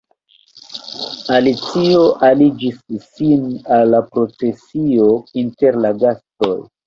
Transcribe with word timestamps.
Alicio 1.33 1.99
aligis 2.29 2.79
sin 3.05 3.45
al 3.77 3.85
la 3.95 4.01
procesio 4.15 5.05
inter 5.45 5.81
la 5.85 5.93
gastoj. 6.05 6.59